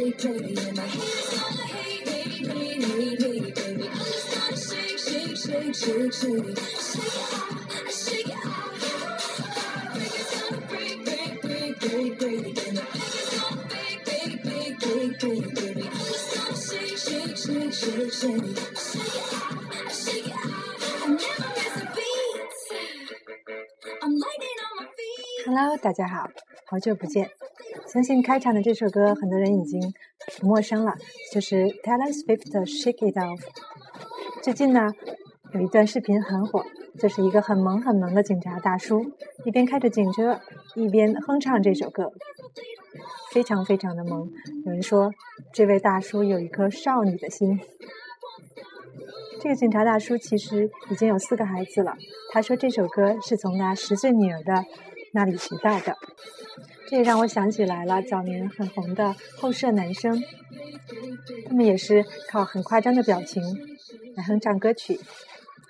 [0.00, 3.88] play, play, play, and my haters gonna hate, hate, hate, hate, hate, baby.
[3.88, 8.72] I'm just gonna shake, shake, shake, shake, shake it, shake it off, shake it off.
[9.94, 13.98] Break it's gonna break, break, break, break, break it, and the break is gonna break,
[14.06, 15.84] break, break, break, break it, baby.
[15.86, 21.04] I'm just gonna shake, shake, shake, shake, shake it, shake it off, shake it off.
[21.04, 22.50] I never miss a beat.
[24.02, 25.44] I'm lightning on my feet.
[25.46, 26.28] Hello，大家好，
[26.66, 27.30] 好久不见。
[27.91, 29.81] 相信开场的这首歌，很多人已经
[30.39, 30.93] 不陌生了，
[31.33, 33.39] 就是 Taylor Swift 的《Shake It Off》。
[34.41, 34.87] 最近呢，
[35.53, 36.63] 有一段视频很火，
[36.97, 39.01] 就是一个很萌很萌的警察大叔，
[39.43, 40.39] 一边开着警车，
[40.75, 42.13] 一边哼唱这首歌，
[43.33, 44.29] 非常非常的萌。
[44.65, 45.11] 有人说，
[45.51, 47.59] 这位大叔有一颗少女的心。
[49.41, 51.97] 这个警察大叔其实已经有四个孩子了。
[52.31, 54.63] 他说这首歌是从他十岁女儿的
[55.11, 55.97] 那里学到的。
[56.91, 60.21] 这也让我想起来了早年很红的后舍男生，
[61.47, 63.41] 他们也是靠很夸张的表情
[64.17, 64.99] 来哼唱歌曲，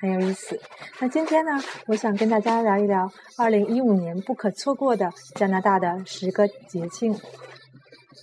[0.00, 0.58] 很有意思。
[0.98, 7.14] 那今天呢，我想跟大家聊一聊2015年不可错过的加拿大的十个节庆。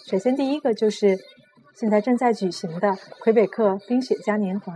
[0.09, 1.19] 首先，第一个就是
[1.75, 4.73] 现在正在举行的魁北克冰雪嘉年华。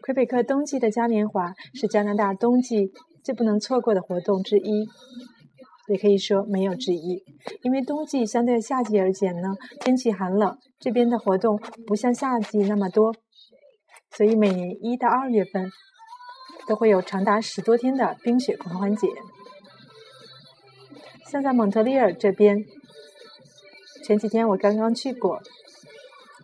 [0.00, 2.92] 魁北克冬季的嘉年华是加拿大冬季
[3.24, 4.86] 最不能错过的活动之一。
[5.90, 7.20] 也可以说没有之一，
[7.62, 13.12] 因为冬季相对夏季而言呢，天气寒冷，这边的活动不像夏季那么多，
[14.12, 15.68] 所以每年一到二月份
[16.68, 19.08] 都会有长达十多天的冰雪狂欢节。
[21.28, 22.64] 像在蒙特利尔这边，
[24.04, 25.42] 前几天我刚刚去过，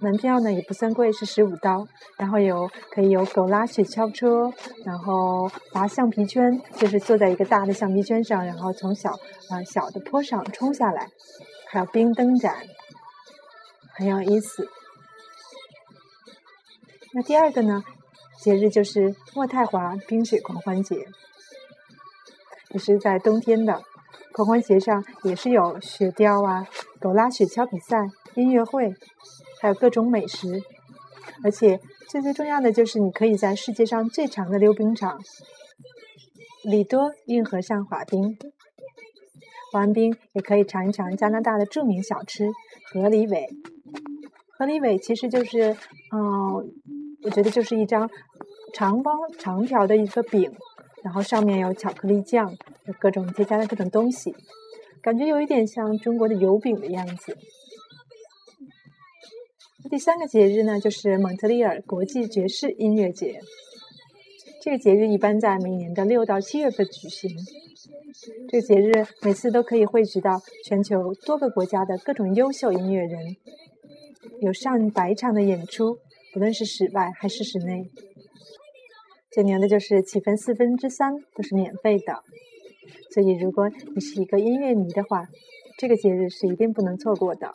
[0.00, 1.86] 门票呢也不算贵，是十五刀。
[2.18, 4.52] 然后有可以有狗拉雪橇车，
[4.84, 9.10] 然后滑橡皮圈，就是坐在一个大的橡皮圈上，然后从小
[9.50, 11.08] 啊小的坡上冲下来，
[11.68, 12.56] 还有冰灯展，
[13.94, 14.68] 很有意思。
[17.12, 17.82] 那第二个呢，
[18.40, 21.06] 节日就是渥太华冰雪狂欢节，
[22.70, 23.82] 也是在冬天的
[24.32, 26.66] 狂欢节上，也是有雪雕啊、
[27.00, 28.94] 狗拉雪橇比赛、音乐会，
[29.66, 30.62] 还有各种美食，
[31.42, 31.80] 而且。
[32.08, 35.20] 最最重要的就是，你可以在世界上最长的溜冰场——
[36.62, 38.38] 里多运河上滑冰。
[39.72, 42.46] 滑完冰也可以尝一尝加拿大的著名小吃
[42.92, 43.48] 河狸尾。
[44.56, 45.76] 河狸尾其实就是，
[46.12, 46.72] 嗯，
[47.24, 48.08] 我觉得就是一张
[48.72, 50.48] 长方长条的一个饼，
[51.02, 52.48] 然后上面有巧克力酱，
[52.84, 54.32] 有各种叠加的各种东西，
[55.02, 57.36] 感觉有一点像中国的油饼的样子。
[59.88, 63.40] 第三个节日呢，就是蒙特利尔国际爵士音乐节。
[64.60, 67.30] 这个节日一般在每年的六到七月份举行。
[68.48, 73.36] 这个节日每次都可以汇聚到全球多个国家的各种优秀音乐人，
[74.40, 75.98] 有上百场的演出，
[76.32, 77.88] 不论是室外还是室内。
[79.30, 82.22] 最牛的就是起分四分之三都是免费的，
[83.14, 85.28] 所以如果你是一个音乐迷的话，
[85.78, 87.52] 这个节日是一定不能错过的。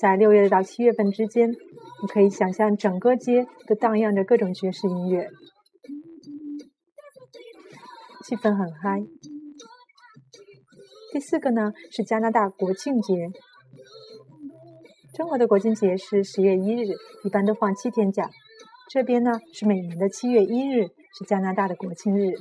[0.00, 5.28] 在六月到七月份之间，你可以想象整个街都荡漾着各种爵士音乐，
[8.24, 9.04] 气氛很嗨。
[11.12, 13.28] 第四个呢是加拿大国庆节，
[15.12, 16.86] 中国的国庆节是十月一日，
[17.24, 18.30] 一般都放七天假。
[18.88, 20.86] 这边呢是每年的七月一日
[21.18, 22.32] 是加拿大的国庆日，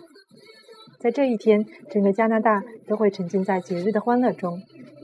[0.98, 4.62] 在这一天，整个加拿大都会沉浸在节日的欢乐中。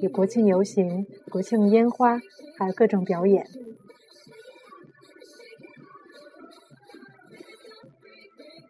[0.07, 2.19] 国庆游行、国庆烟花，
[2.57, 3.47] 还有各种表演。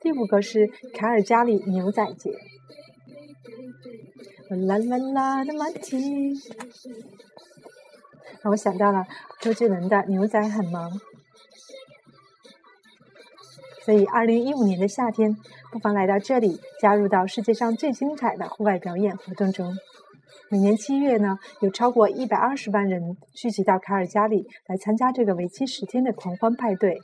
[0.02, 2.32] 第五个是卡尔加里牛仔节。
[4.50, 6.34] 啦啦啦的马蹄，
[8.42, 9.08] 让我想到了
[9.42, 10.92] 周杰伦的《牛仔很忙》。
[13.84, 15.36] 所以，二零一五年的夏天，
[15.72, 19.76] 不妨来到这里，加入到世界上最精彩的户外表演活动中。
[20.50, 23.02] 每年七月呢，有超过一百二十万人
[23.34, 27.00] 聚集到卡尔加里来参加这个为期十天的狂欢派对。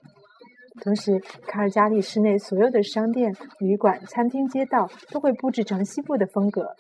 [0.82, 6.76] 同时，卡尔加里市内所有的商店、旅馆、餐厅、街道都会布置成西部的风格，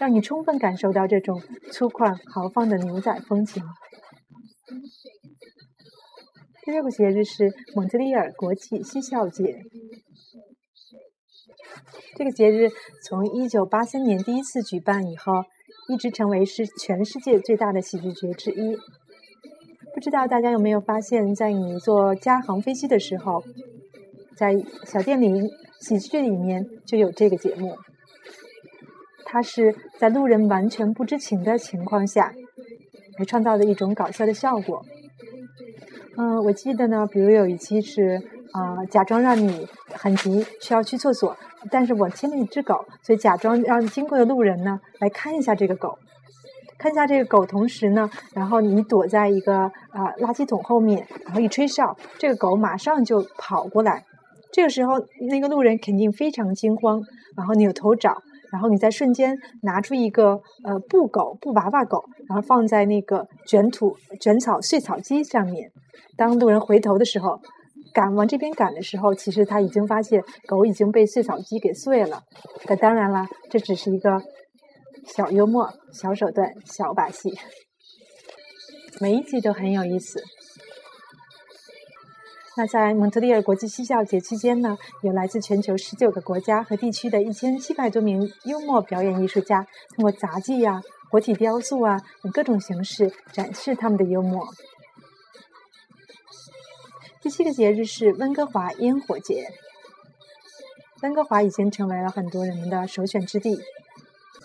[0.00, 1.40] 让你充分感受到这种
[1.70, 3.62] 粗犷豪放的牛仔风情。
[6.64, 9.62] 第六个节日是蒙特利尔国际嬉笑节。
[12.18, 12.68] 这个节日
[13.00, 15.44] 从1983年第一次举办以后，
[15.88, 18.76] 一直成为是全世界最大的喜剧节之一。
[19.94, 23.44] 不知道大家有没有发现，在你坐加航飞机的时候，
[24.36, 24.52] 在
[24.84, 25.48] 小电影
[25.78, 27.76] 喜剧里面就有这个节目。
[29.24, 32.34] 它是在路人完全不知情的情况下，
[33.16, 34.84] 来创造的一种搞笑的效果。
[36.16, 41.36] 嗯，我记得呢，比如有一期是啊，假装让你很急需要去厕所，
[41.70, 45.98] 但是我牵了一只狗，所以假装让经过的路人呢来看一下这个狗，
[46.78, 54.04] 看一下这个狗，同时呢，然后你躲在一个啊垃圾桶后面，然后一吹哨，这个狗马上就跑过来，
[54.52, 54.94] 这个时候
[55.28, 57.02] 那个路人肯定非常惊慌，
[57.36, 58.22] 然后扭头找。
[58.50, 65.70] 然后你在瞬间拿出一个呃布狗布娃娃狗，然后放在那个卷土卷草碎草机上面。
[66.16, 67.42] 当路人回头的时候，
[67.92, 72.22] 赶往这边赶的时候，其实他已经发现狗已经被碎草机给碎了。
[72.66, 74.20] 那当然了，这只是一个
[75.06, 77.36] 小幽默、小手段、小把戏，
[79.00, 80.22] 每一集都很有意思。
[82.56, 89.64] 那在蒙特利尔国际嬉笑节期间呢，有来自全球十九个国家和地区的一千七百多名幽默表演艺术家，
[89.94, 94.44] 通过杂技呀、活体雕塑啊等各种形式展示他们的幽默。
[97.28, 99.50] 第七个节日是温哥华烟火节。
[101.02, 103.60] 温哥华已经成为了很多人们的首选之地，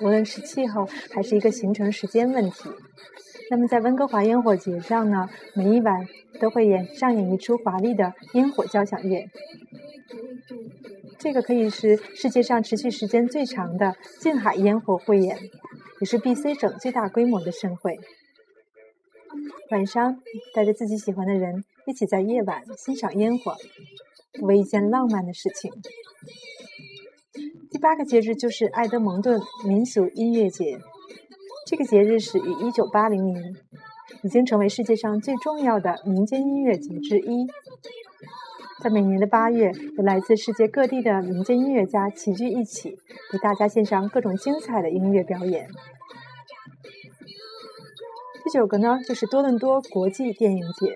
[0.01, 2.69] 无论是气候还是一个行程时间问题。
[3.49, 6.05] 那么在温哥华烟火节上呢，每一晚
[6.41, 9.29] 都会演上演一出华丽的烟火交响乐。
[11.17, 15.37] 这个可以是世界上持续时间最长的近海烟火汇演，
[16.01, 17.97] 也是 B.C 省最大规模的盛会。
[19.71, 20.21] 晚上
[20.53, 23.55] 带着自己喜欢的人一起在夜晚欣赏烟火，
[24.41, 25.71] 为一件浪漫的事情。
[27.69, 30.79] 第八个节日就是埃德蒙顿民俗音乐节。
[31.65, 33.55] 这个节日始于1980年，
[34.21, 37.47] 已经成为世界上最重要的民间音乐节之一。
[38.83, 42.97] 在每年的八月，有来自世界各地的民间音乐家齐聚一起，
[43.31, 45.69] 给大家献上各种精彩的音乐表演。
[48.53, 50.95] 第九个呢，就是多伦多国际电影节。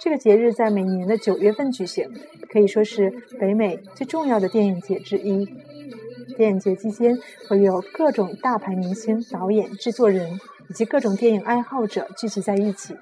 [0.00, 2.10] 这个节日在每年的九月份举行，
[2.50, 3.08] 可以说是
[3.38, 5.46] 北美最重要的电影节之一。
[6.36, 7.16] 电影节期间
[7.48, 12.96] 会有各种大牌明星、导演、制作人以及各种电影爱好者聚集在一起。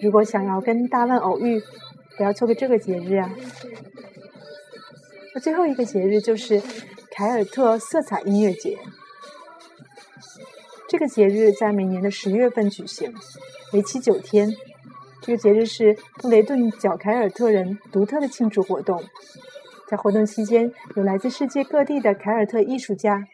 [0.00, 1.60] 如果想要跟大腕偶遇，
[2.16, 3.34] 不要错过这个节日啊！
[5.34, 6.62] 那最后一个节日就是
[7.10, 8.78] 凯尔特色彩音乐节。
[10.88, 13.12] 这个节日在每年的十月份举行，
[13.72, 14.48] 为期九天。
[15.20, 19.02] 这个节日是布雷顿角凯尔特人独特的庆祝活动。
[19.88, 23.26] 在活动期间，有来自世界各地的凯尔特艺术家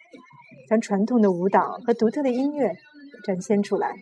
[0.66, 2.72] 将传统的舞蹈和独特的音乐
[3.25, 3.96] 展现出来。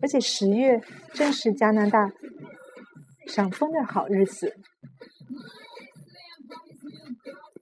[0.00, 0.80] 而且十月
[1.12, 2.12] 正是加拿大
[3.26, 4.54] 赏枫的好日子。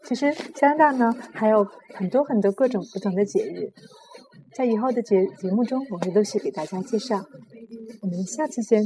[0.05, 3.73] 其实加拿大呢还有很多很多各种不同的节日，
[4.59, 7.25] 在以后的节节目中我会陆续给大家介绍。
[8.03, 8.83] 我们下次见。